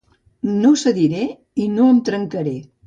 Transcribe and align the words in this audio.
No 0.63 0.71
cediré, 0.85 1.21
i 1.67 1.71
no 1.77 1.93
em 1.93 2.05
trencaré. 2.11 2.61